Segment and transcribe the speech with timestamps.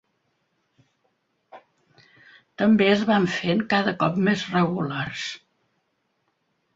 [2.61, 5.27] També es van fent cada cop més regulars.